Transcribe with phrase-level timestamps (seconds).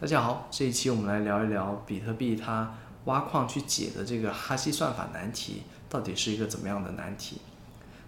[0.00, 7.36] 大家好，这一期我们来聊一聊比特币它挖矿去解的这个哈希算法难题到底是一个怎么样的难题？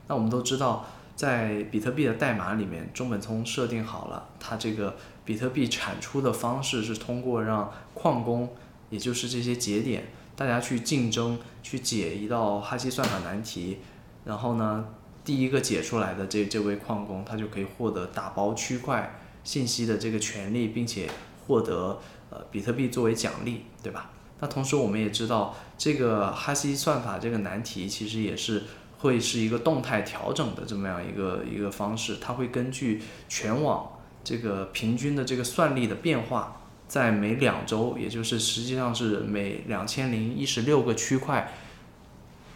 [0.07, 8.48] 那我们都知道，在比特币的代码里面，中本聪设定好了，它这个比特币产出的方式是通过让矿工，
[8.88, 10.04] 也就是这些节点，
[10.34, 13.80] 大家去竞争去解一道哈希算法难题，
[14.24, 14.86] 然后呢，
[15.27, 21.06] 第一个解出来的这这位矿工，他就可以获得打包区块信息的这个权利，并且。
[21.46, 22.00] 获得
[22.30, 24.10] 呃比特币作为奖励，对吧？
[24.41, 28.64] 那同时我们也知道，这个哈希算法这个难题其实也是
[28.98, 41.52] 会是一个动态调整的这么样一个一个方式，它会根据全网这个平均的这个算力的变化，在每两周，也就是实际上是每两千零一十六个区块，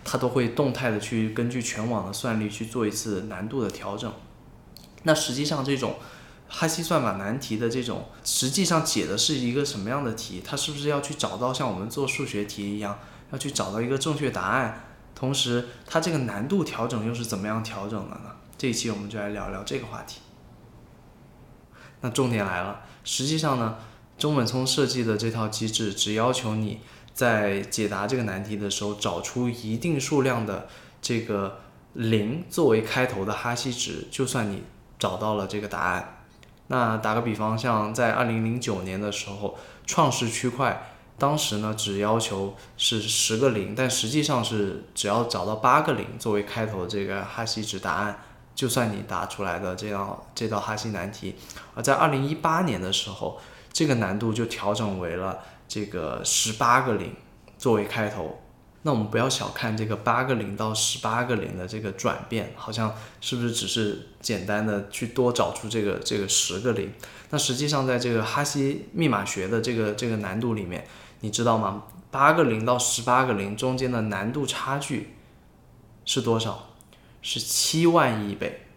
[0.04, 4.12] 它都会动态的去根据全网的算力去做一次难度的调整。
[5.04, 5.94] 那实际上这种。
[6.48, 10.42] 哈希算法难题的这种，实际上解的是一个什么样的题？
[10.44, 12.98] 它是不是要去找到像我们做数学题一样，
[13.32, 14.84] 要去找到一个正确答案？
[15.14, 18.36] 同时，它这个难度调整又是怎么样调整的呢？
[18.58, 20.20] 这一期我们就来聊聊这个话题。
[22.02, 23.76] 那重点来了，实际上呢，
[24.18, 26.80] 中本聪设计的这套机制，只要求你
[27.12, 30.68] 在解答这个难题的时候，找出一定数量的
[31.00, 31.60] 这个
[31.94, 34.62] 零作为开头的哈希值，就算你
[34.98, 36.15] 找到了这个答案。
[36.68, 48.18] 那打个比方，像在二零零九年的时候，创世区块当时呢只要求是十个零，但实际上是只要找到八个零作为开头这个哈希值答案，
[48.54, 51.36] 就算你答出来的这道这道哈希难题。
[51.74, 53.40] 而在二零一八年的时候，
[53.72, 57.14] 这个难度就调整为了这个十八个零
[57.56, 58.40] 作为开头。
[58.86, 66.92] 那我们不要小看这个八个零到十八个零的这个转变，好像是不是只是简单的去多找出这个这个十个零？
[67.30, 70.86] 那实际上在这个哈希密码学的这个这个难度里面，
[71.18, 71.82] 你知道吗？
[72.12, 75.16] 八个零到十八个零中间的难度差距
[76.04, 76.68] 是多少？
[77.22, 78.68] 是七万亿倍。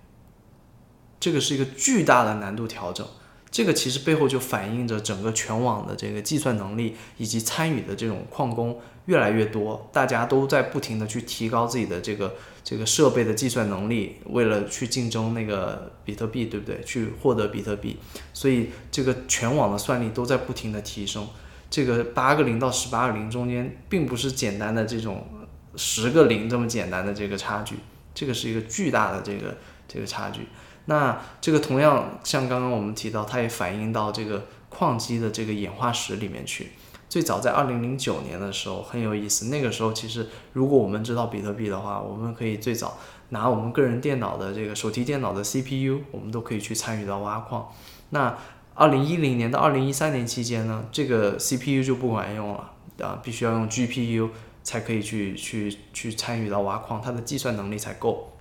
[1.19, 3.07] 这个是一个巨大的难度调整。
[3.51, 16.79] 这个其实背后就反映着整个全网的这个计算能力以及参与的这种矿工越来越多，大家都在不停的去提高自己的这个这个设备的计算能力，为了去竞争那个比特币，对不对？
[16.83, 17.97] 去获得比特币，
[18.33, 21.27] 所以这个全网的算力都在不停的提升。
[21.71, 25.27] 这个八个零到十八个零中间，并不是简单的这种
[25.75, 27.77] 十个零这么简单的这个差距，
[28.13, 30.41] 这个是一个巨大的这个这个差距。
[30.89, 36.71] 那这个同样像刚刚我们提到，它也反映到这个矿机的这个演化史里面去。
[37.07, 42.97] 最早在二零零九年的时候很有意思，那个时候其实如果我们知道比特币的话，我们可以最早
[43.29, 47.69] 拿我们个人电脑的这个手提电脑的 CPU，我们都可以去参与到挖矿。
[48.09, 48.35] 那
[48.73, 52.71] 二零一零年到二零一三年期间呢，这个 CPU 就不管用了
[53.01, 54.29] 啊，必须要用 GPU
[54.63, 58.33] 才可以去去去参与到挖矿，它的计算能力才够。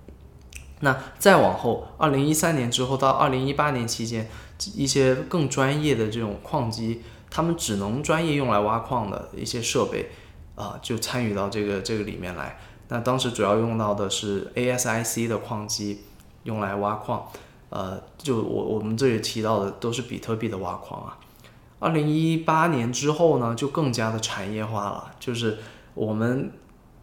[0.80, 4.28] 那再往后，二零一三年之后到二零一八年期间，
[4.76, 10.10] 一些更专业的这种矿机，他们只能专业用来挖矿的一些设备，
[10.54, 12.60] 啊，就参与到这个这个里面来。
[12.88, 16.02] 那当时主要用到的是 ASIC 的矿机，
[16.44, 17.26] 用来挖矿。
[17.70, 21.18] 呃，就我我们这里提到的都是比特币的挖矿啊。
[21.80, 25.58] 二零一八年之后呢，就更加的产业化了，就是
[25.94, 26.52] 我们。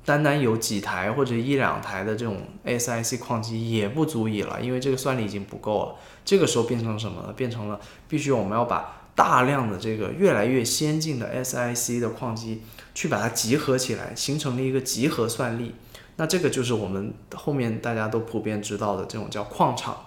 [0.05, 5.95] 单单有几台或者一两台的这种 SIC 矿机也不足以了，因为这个算力已经不够了。
[6.23, 7.33] 这个时候变成什么呢？
[7.35, 12.61] 变成了必须我们要把大量的这个越来越先进的 SIC 的矿机
[12.93, 15.73] 去把它集合起来，形成了一个集合算力。
[16.17, 19.97] 那这个就是我们后面大家都普遍知道的这种叫矿场。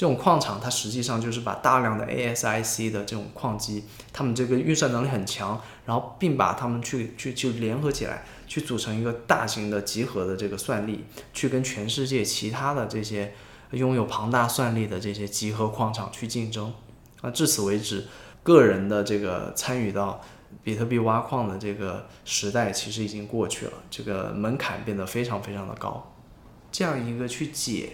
[0.00, 3.84] 这种矿场它实际上就是把大量的 ASIC 的这种矿机，
[4.14, 8.24] 它们这个运算能力很强，然后并把它们去去去联合起来。
[8.46, 13.34] 去组成一个大型的集合的这个算力，去跟全世界其他的这些
[13.72, 16.72] 拥有庞大算力的这些集合矿场去竞争。
[17.20, 18.06] 啊，至此为止，
[18.42, 20.22] 个人的这个参与到
[20.64, 26.10] 比特币挖矿的这个时代其实已经过去了，这个门槛变得非常非常的高。
[26.72, 27.90] 这样一个去解，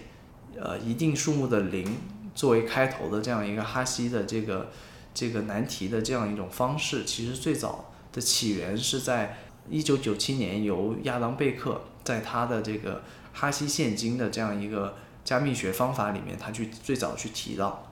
[0.59, 1.97] 呃，一定数目的零
[2.35, 4.69] 作为开头的这样一个哈希的这个
[5.13, 9.37] 这个难题的这样一种方式，其实最早的起源是在。
[9.69, 14.95] 一九九七年，由亚当贝克在他的这个哈希现金的这样一个
[15.25, 17.91] 加密学方法里面，他去最早去提到，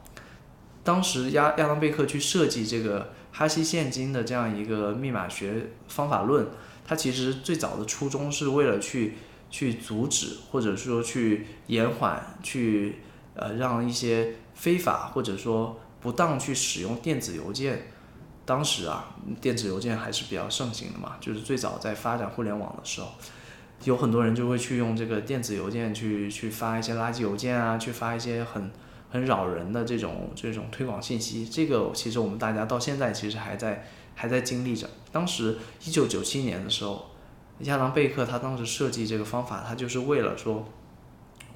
[0.86, 6.48] 当时亚亚当贝克去设计这个哈希现金的这样一个密码学方法论，
[6.88, 9.16] 他其实最早的初衷是为了去
[9.50, 13.00] 去阻止或者说去延缓去
[13.34, 17.88] 呃让一些非法或者说不当去使用电子邮件。
[18.48, 23.08] 当时啊，电子邮件还是比较盛行的嘛，就是最早在发展互联网的时候，
[23.86, 28.70] 有很多人就会去用这个电子邮件去去发一些垃圾邮件啊，去发一些很
[29.10, 31.50] 很扰人的这种这种推广信息。
[31.50, 34.88] 这个其实我们大家到现在其实还在还在经历着。
[35.12, 37.15] 当时一九九七年的时候，
[37.60, 40.68] 亚当贝克他当时设计这个方法，他就是为了说，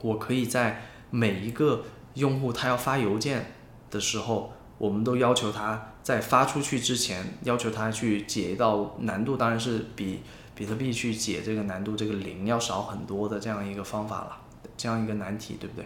[0.01, 0.81] 我可以在
[1.11, 3.53] 每一个用户他要发邮件
[3.91, 10.21] 的时候，我们都要求他在发出去之前，要求他去解一道难度，当然是比
[10.55, 14.37] 比特币去解这个难度这个零要少很多的这样一个方法了，
[14.77, 15.85] 这样一个难题，对不对？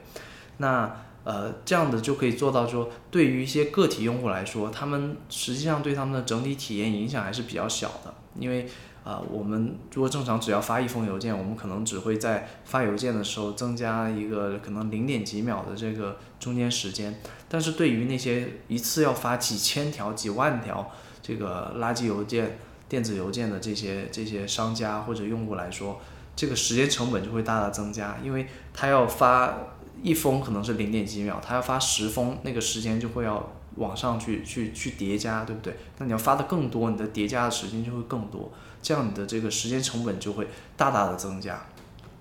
[0.58, 8.70] 那呃，这样的就可以做到说，对于一些个体用户来说，他们实际上对他们的整体体验影响还是比较小的，因为。
[9.04, 17.20] 啊，我们如果正常只要发一封邮件，我们可能只会在发邮件的时候增加一个可能零点几秒的这个中间时间。
[17.50, 20.90] 但是对于那些一次要发几千条、几万条
[21.22, 22.58] 这个垃圾邮件、
[22.88, 26.00] 电子邮件的这些这些商家或者用户来说，
[26.36, 29.54] 这个时间成本就会大大增加，因为他要发
[30.02, 35.76] 一封可能是零点几秒，他要发十封，那个时间就会要往上去去去叠加，对不对？
[35.98, 38.52] 那你要发的更多，你的叠加的时间就会更多。
[38.82, 41.66] 这样你的这个时间成本就会大大的增加，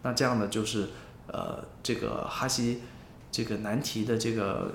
[0.03, 0.91] 那这样的就是
[1.27, 2.81] 呃这个哈希
[3.31, 4.73] 这个难题的这个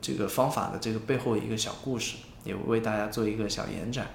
[0.00, 4.06] 这个方法的这个背后一个小故事，也为大家做一个小延展。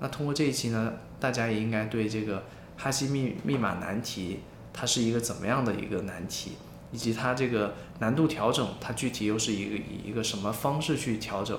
[0.00, 2.44] 那通过这一期呢，大家也应该对这个
[2.76, 4.40] 哈希密密码难题
[4.74, 6.52] 它是一个怎么样的一个难题，
[6.96, 11.56] 以及它这个难度调整它具体又是一个以一个什么方式去调整，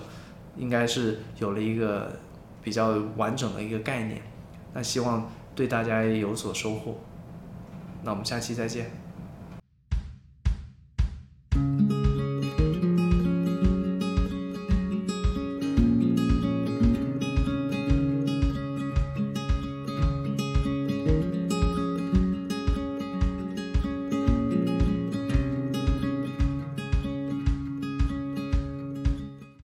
[0.58, 2.12] 应该是有了一个。
[2.64, 4.22] 比较完整的一个概念，
[4.74, 6.98] 那希望对大家有所收获。
[8.04, 8.92] 那我们下期再见。